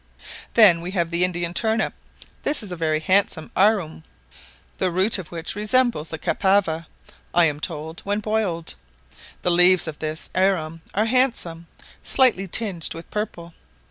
[0.55, 1.93] Then we have the Indian turnip;
[2.41, 4.03] this is a very handsome arum,
[4.79, 6.87] the root of which resembles the cassava,
[7.35, 8.73] I am told, when boiled:
[9.43, 11.67] the leaves of this arum are handsome,
[12.01, 13.53] slightly tinged with purple.